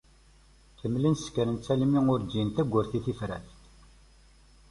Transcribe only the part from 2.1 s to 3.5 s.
ur ǧǧin tawwurt i tifrat.